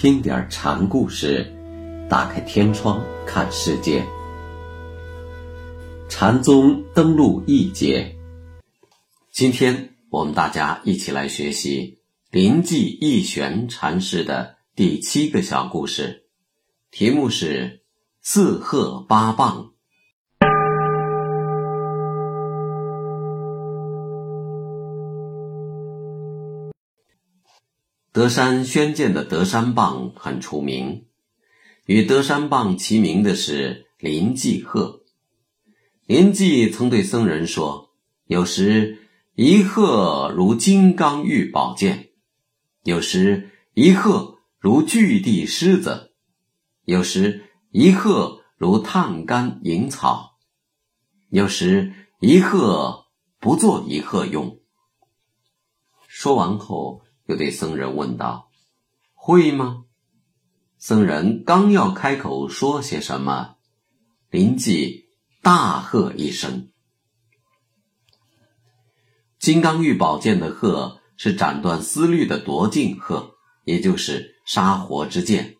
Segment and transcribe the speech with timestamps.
[0.00, 1.44] 听点禅故事，
[2.08, 4.02] 打开天窗看世界。
[6.08, 8.16] 禅宗登陆一节，
[9.30, 11.98] 今天我们大家一起来学习
[12.30, 16.24] 临济义玄禅师的第七个小故事，
[16.90, 17.82] 题目是
[18.24, 19.72] “四鹤八棒”。
[28.12, 31.06] 德山宣鉴的德山棒很出名，
[31.86, 35.04] 与德山棒齐名的是林济鹤。
[36.06, 37.92] 林济曾对僧人说
[38.26, 42.10] ：“有时一鹤如金刚玉宝剑，
[42.82, 46.10] 有时一鹤如巨地狮子，
[46.84, 50.36] 有时一鹤如炭干银草，
[51.28, 53.06] 有时一鹤
[53.38, 54.58] 不做一鹤用。”
[56.08, 57.02] 说完后。
[57.30, 58.50] 就对僧人问道
[59.14, 59.84] ：“会吗？”
[60.78, 63.54] 僧人刚要开口说些什么，
[64.30, 65.04] 林济
[65.40, 66.70] 大喝一声
[69.38, 75.54] ：“金刚玉宝剑的鹤是斩断思虑的夺净鹤，也就是杀活之剑。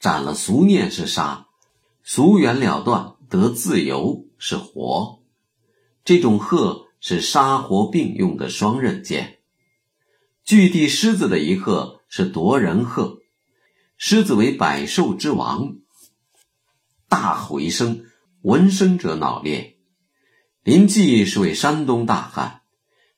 [0.00, 1.48] 斩了俗念是杀，
[2.02, 5.20] 俗缘了断得自由是活。
[6.02, 9.33] 这种鹤是杀活并用的双刃剑。”
[10.44, 13.20] 巨地狮子的一鹤是夺人鹤，
[13.96, 15.76] 狮子为百兽之王。
[17.08, 18.04] 大吼一声，
[18.42, 19.78] 闻声者脑裂。
[20.62, 22.60] 林济是位山东大汉，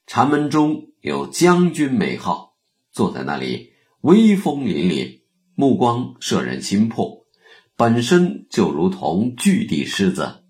[0.07, 2.55] 禅门中有将军美号，
[2.93, 3.73] 坐在那里
[4.03, 5.23] 威风凛凛，
[5.57, 7.27] 目光摄人心魄，
[7.75, 10.45] 本身就如同巨地狮子。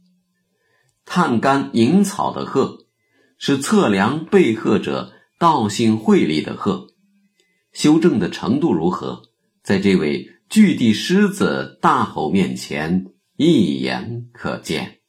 [1.06, 2.84] 探干引草的鹤，
[3.38, 5.15] 是测量背鹤者。
[5.38, 6.88] 道性慧力的鹤，
[7.74, 9.20] 修正的程度如何？
[9.62, 15.00] 在这位巨地狮子大吼面前，一眼可见。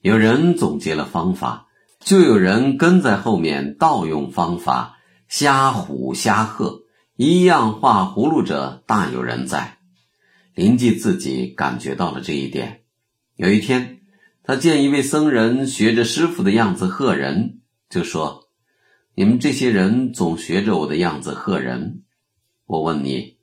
[0.00, 1.66] 有人总结了方法，
[1.98, 6.82] 就有人跟在后面盗用方法，瞎唬瞎喝，
[7.16, 9.78] 一样画葫芦者大有人在。
[10.54, 12.82] 林济自己感觉到了这一点。
[13.34, 14.02] 有一天，
[14.44, 17.60] 他见一位僧人学着师傅的样子喝人，
[17.90, 18.41] 就说。
[19.14, 22.02] 你们这些人总学着我的样子喝人，
[22.64, 23.36] 我问你，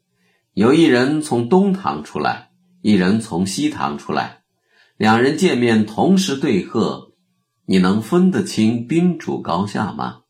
[0.53, 2.49] 有一人从东堂出来，
[2.81, 4.41] 一人从西堂出来，
[4.97, 7.13] 两人见面同时对喝，
[7.65, 10.21] 你能分得清宾主高下吗？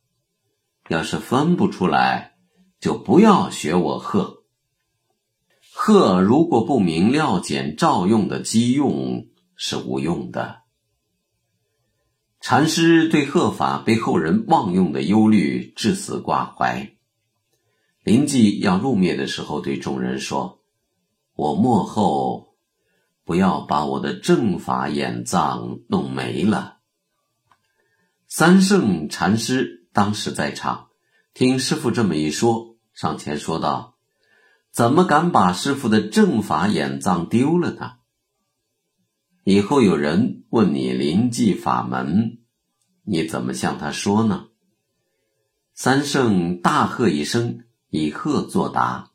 [0.89, 2.33] 要是分不出来，
[2.81, 4.43] 就不要学我喝。
[5.71, 10.63] 喝如果不明料简照用的机用，是无用的。
[12.41, 16.93] 禅师对鹤法被后人妄用的忧虑至死挂怀。
[18.01, 20.63] 临济要入灭的时候，对众人说
[21.35, 22.55] ：“我末后
[23.25, 26.77] 不要把我的正法眼藏弄没了。”
[28.25, 30.87] 三圣禅师当时在场，
[31.33, 33.97] 听师傅这么一说，上前说道
[34.71, 37.93] ：“怎么敢把师傅的正法眼藏丢了呢？”
[39.49, 42.37] 以后有人问你临济法门，
[43.01, 44.49] 你怎么向他说呢？
[45.73, 49.09] 三圣大喝一声，以鹤作答。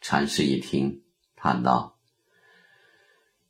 [0.00, 1.02] 禅师一听，
[1.34, 1.98] 叹道：“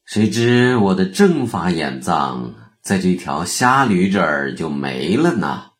[0.06, 5.72] 谁知我的正法眼藏在这条瞎驴这儿就没了呢？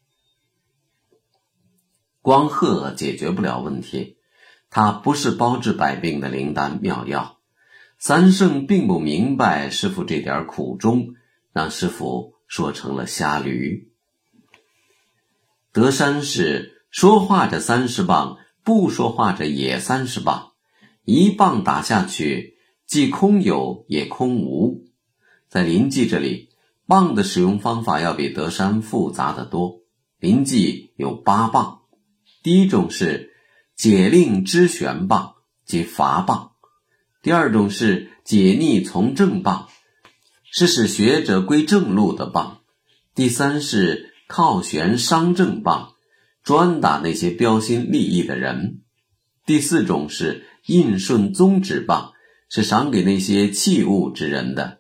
[2.21, 4.19] 光鹤解决不了问题，
[4.69, 7.37] 它不是包治百病的灵丹妙药。”
[7.99, 11.15] 三圣并不明白师傅这点苦衷，
[11.53, 13.91] 让师傅说成了瞎驴。
[15.73, 20.53] 德山是说话着三十棒，不说话着也三十棒，
[21.05, 22.57] 一棒打下去，
[22.87, 24.85] 既空有也空无。
[25.49, 26.51] 在临济这里，
[26.87, 29.81] 棒的使用方法要比德山复杂的多。
[30.21, 31.81] 临济有八棒，
[32.43, 33.35] 第一种是
[33.75, 35.35] 解令知玄棒，
[35.65, 36.53] 即伐棒。
[37.21, 39.69] 第二种是解逆从正棒，
[40.53, 42.61] 是使学者归正路的棒；
[43.13, 45.95] 第三是靠悬伤正棒，
[46.45, 48.79] 专打那些标新立异的人；
[49.45, 52.13] 第四种是印顺宗旨棒，
[52.49, 54.79] 是赏给那些器物之人的；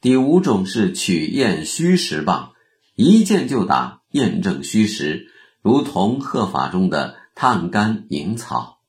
[0.00, 2.50] 第五种是取验虚实棒，
[2.96, 5.28] 一见就打，验证虚实，
[5.62, 8.80] 如同鹤法中的探干引草；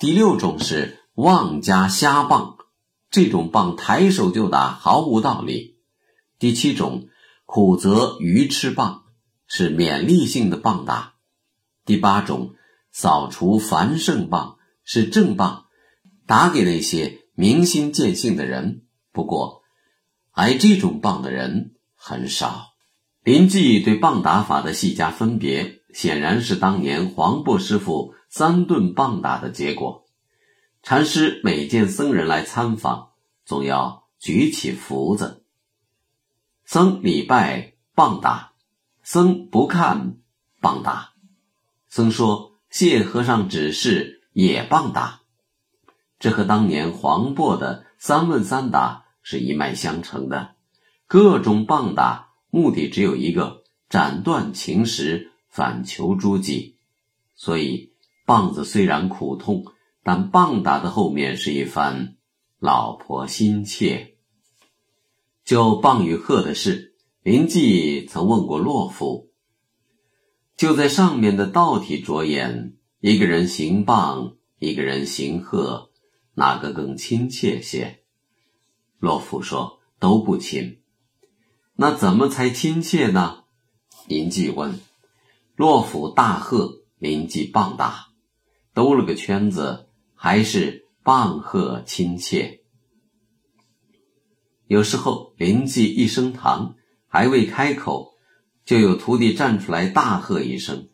[0.00, 1.00] 第六种是。
[1.14, 2.56] 妄加瞎棒，
[3.08, 5.76] 这种棒抬手就打，毫无道理。
[6.40, 7.06] 第七种
[7.46, 9.04] 苦则愚痴棒，
[9.46, 11.14] 是勉励性的棒打。
[11.84, 12.54] 第八种
[12.90, 15.66] 扫除繁盛棒，是正棒，
[16.26, 18.82] 打给那些明心见性的人。
[19.12, 19.62] 不过，
[20.32, 22.70] 挨这种棒的人很少。
[23.22, 30.03] 林记对棒打法的细加分别，显然是当年黄檗师傅三顿棒打的结果。
[30.84, 33.12] 禅师每见僧人来参访，
[33.46, 35.42] 总要举起福子，
[36.66, 38.52] 僧礼拜棒打，
[39.02, 40.18] 僧不看
[40.60, 41.14] 棒打。
[41.88, 45.22] 僧说：“谢和尚指示，也棒打。”
[46.20, 50.54] 这和当年黄檗的三问三打是一脉相承的。
[51.06, 56.76] 各种棒打目的只有一个：斩断情识，反求诸己。
[57.34, 57.94] 所以
[58.26, 59.64] 棒子虽然苦痛，
[60.04, 62.16] 但棒打的后面是一番
[62.60, 64.18] 老婆心切。
[65.44, 69.32] 就棒与鹤的事，林记曾问过洛夫。
[70.56, 75.90] 就在上面的道体着眼，一个人行棒，一个人行鹤，
[76.34, 78.04] 哪个更亲切些？
[78.98, 80.80] 洛夫说都不亲。
[81.76, 83.44] 那怎么才亲切呢？
[84.06, 84.78] 林记问。
[85.56, 88.08] 洛夫大喝，林记棒打，
[88.72, 89.83] 兜了个圈子，
[90.24, 92.60] 还是棒喝亲切。
[94.66, 96.76] 有时候林记一声堂，
[97.06, 98.14] 还未开口。
[98.64, 100.88] 就有徒弟站出来大喝一声：“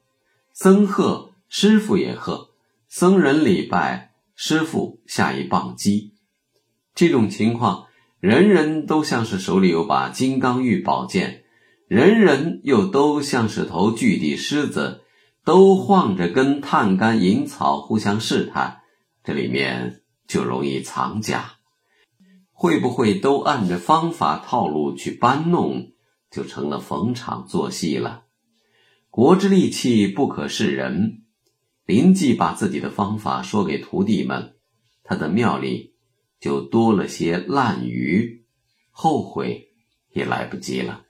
[0.53, 2.49] 僧喝，师傅也喝。”
[2.91, 6.15] 僧人礼拜，师傅下一棒击。
[6.97, 7.87] 这种情况，
[8.19, 11.44] 人人都像是手里有把金刚玉宝剑，
[11.87, 15.03] 人人又都像是头巨地狮子，
[15.44, 18.80] 都晃着根探竿引草互相试探，
[19.31, 21.59] 这里面就容易藏假。
[22.50, 25.93] 会不会都按着方法套路去搬弄？
[26.32, 28.25] 就成了逢场作戏了。
[29.09, 31.23] 国之利器不可示人，
[31.85, 34.56] 林记把自己的方法说给徒弟们，
[35.05, 35.94] 他的庙里
[36.41, 38.44] 就多了些烂鱼，
[38.91, 39.69] 后悔
[40.09, 41.05] 也来不及了。